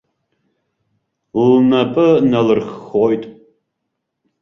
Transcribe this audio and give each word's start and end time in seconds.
Лнапы 1.49 2.07
налырххоит. 2.31 3.23